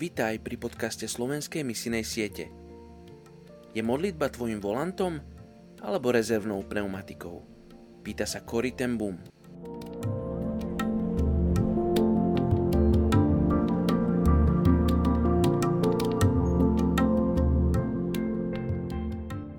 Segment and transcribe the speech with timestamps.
[0.00, 2.48] Vítaj pri podcaste Slovenskej misinej siete.
[3.76, 5.20] Je modlitba tvojim volantom
[5.84, 7.44] alebo rezervnou pneumatikou?
[8.00, 9.20] Pýta sa Cory ten Boom.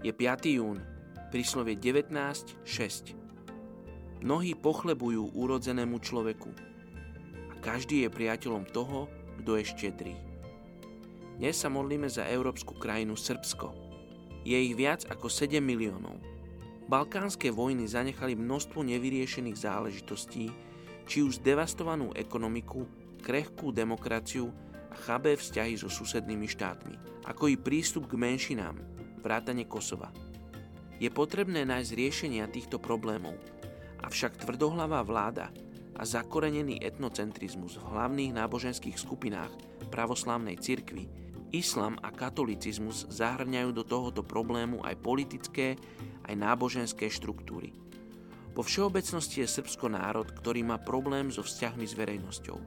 [0.00, 0.56] Je 5.
[0.56, 0.80] jún,
[1.28, 4.24] príslovie 19.6.
[4.24, 6.48] Mnohí pochlebujú úrodzenému človeku
[7.52, 10.14] a každý je priateľom toho, kto je štedrý.
[11.40, 13.72] Dnes sa modlíme za európsku krajinu Srbsko.
[14.44, 16.20] Je ich viac ako 7 miliónov.
[16.92, 20.52] Balkánske vojny zanechali množstvo nevyriešených záležitostí,
[21.08, 22.84] či už devastovanú ekonomiku,
[23.24, 24.52] krehkú demokraciu
[24.92, 28.76] a chabé vzťahy so susednými štátmi, ako i prístup k menšinám,
[29.24, 30.12] vrátane Kosova.
[31.00, 33.40] Je potrebné nájsť riešenia týchto problémov,
[34.04, 35.48] avšak tvrdohlavá vláda
[36.02, 39.54] a zakorenený etnocentrizmus v hlavných náboženských skupinách
[39.94, 41.06] pravoslávnej cirkvi,
[41.54, 45.78] islam a katolicizmus zahrňajú do tohoto problému aj politické,
[46.26, 47.70] aj náboženské štruktúry.
[48.50, 52.58] Po všeobecnosti je Srbsko národ, ktorý má problém so vzťahmi s verejnosťou.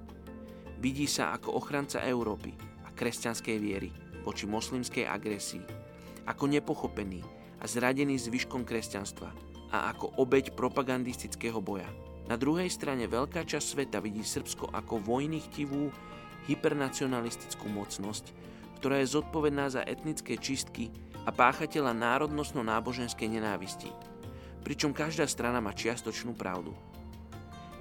[0.80, 2.56] Vidí sa ako ochranca Európy
[2.88, 3.92] a kresťanskej viery
[4.24, 5.62] voči moslimskej agresii,
[6.24, 7.20] ako nepochopený
[7.60, 9.28] a zradený zvyškom kresťanstva
[9.76, 12.15] a ako obeď propagandistického boja.
[12.26, 15.94] Na druhej strane veľká časť sveta vidí Srbsko ako vojnychtivú,
[16.50, 18.34] hypernacionalistickú mocnosť,
[18.82, 20.90] ktorá je zodpovedná za etnické čistky
[21.26, 23.90] a páchateľa národnostno-náboženskej nenávisti.
[24.62, 26.74] Pričom každá strana má čiastočnú pravdu.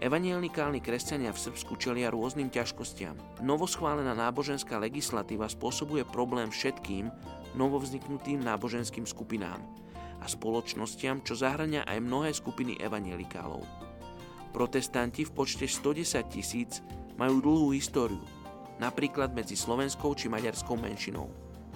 [0.05, 3.17] Evanielikálni kresťania v Srbsku čelia rôznym ťažkostiam.
[3.41, 7.09] Novoschválená náboženská legislatíva spôsobuje problém všetkým
[7.57, 9.65] novovzniknutým náboženským skupinám
[10.21, 13.84] a spoločnostiam, čo zahrania aj mnohé skupiny evanielikálov.
[14.55, 16.79] Protestanti v počte 110 tisíc
[17.19, 18.23] majú dlhú históriu,
[18.79, 21.27] napríklad medzi slovenskou či maďarskou menšinou,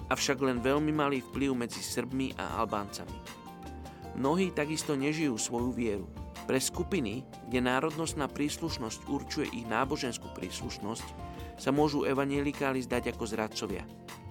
[0.07, 3.19] avšak len veľmi malý vplyv medzi Srbmi a Albáncami.
[4.15, 6.07] Mnohí takisto nežijú svoju vieru.
[6.47, 11.07] Pre skupiny, kde národnostná príslušnosť určuje ich náboženskú príslušnosť,
[11.59, 13.83] sa môžu evanielikáli zdať ako zradcovia,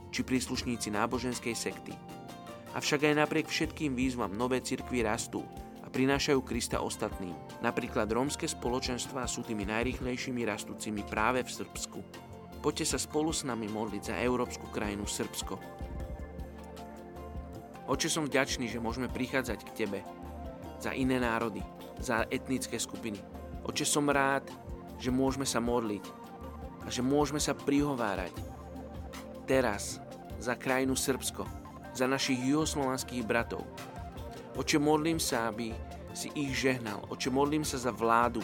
[0.09, 1.93] či príslušníci náboženskej sekty.
[2.73, 5.45] Avšak aj napriek všetkým výzvam nové cirkvy rastú
[5.89, 7.33] a prinášajú Krista ostatným.
[7.65, 12.05] Napríklad rómske spoločenstvá sú tými najrychlejšími rastúcimi práve v Srbsku.
[12.61, 15.57] Poďte sa spolu s nami modliť za európsku krajinu Srbsko.
[17.89, 20.05] Oče, som vďačný, že môžeme prichádzať k Tebe
[20.77, 21.65] za iné národy,
[22.05, 23.17] za etnické skupiny.
[23.65, 24.45] Oče, som rád,
[25.01, 26.05] že môžeme sa modliť
[26.85, 28.37] a že môžeme sa prihovárať
[29.49, 30.05] teraz
[30.37, 31.49] za krajinu Srbsko,
[31.97, 33.65] za našich juhoslovanských bratov,
[34.59, 35.71] Oče, modlím sa, aby
[36.11, 37.07] si ich žehnal.
[37.15, 38.43] Oče, modlím sa za vládu.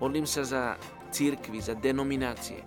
[0.00, 0.80] Modlím sa za
[1.12, 2.64] církvy, za denominácie.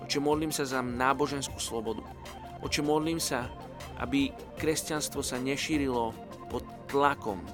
[0.00, 2.00] Oče, modlím sa za náboženskú slobodu.
[2.64, 3.52] Oče, modlím sa,
[4.00, 6.16] aby kresťanstvo sa nešírilo
[6.48, 7.44] pod tlakom,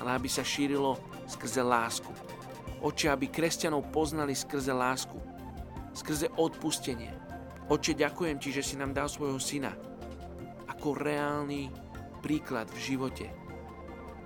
[0.00, 0.96] ale aby sa šírilo
[1.28, 2.08] skrze lásku.
[2.80, 5.20] Oče, aby kresťanov poznali skrze lásku,
[5.92, 7.12] skrze odpustenie.
[7.68, 9.76] Oče, ďakujem Ti, že si nám dal svojho syna
[10.72, 11.68] ako reálny
[12.24, 13.45] príklad v živote,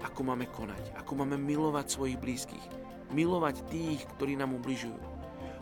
[0.04, 2.66] ako máme konať, ako máme milovať svojich blízkych,
[3.12, 4.98] milovať tých, ktorí nám ubližujú.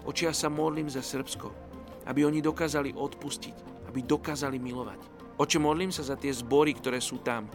[0.06, 1.50] Oči ja sa modlím za Srbsko,
[2.08, 5.18] aby oni dokázali odpustiť, aby dokázali milovať.
[5.38, 7.46] Oče, modlím sa za tie zbory, ktoré sú tam.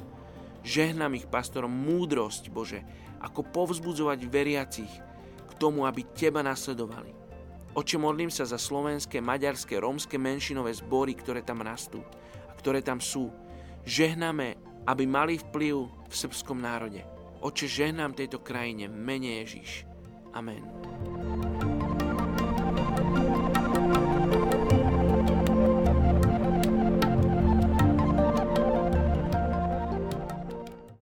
[0.64, 2.80] Žehnám ich pastorom múdrosť, Bože,
[3.20, 4.94] ako povzbudzovať veriacich
[5.44, 7.12] k tomu, aby Teba nasledovali.
[7.76, 12.00] Oče, modlím sa za slovenské, maďarské, rómske menšinové zbory, ktoré tam rastú
[12.48, 13.34] a ktoré tam sú.
[13.84, 14.56] Žehnáme
[14.88, 15.76] aby mali vplyv
[16.10, 17.04] v srbskom národe.
[17.44, 19.84] Oče, žehnám tejto krajine, mene Ježiš.
[20.34, 20.64] Amen.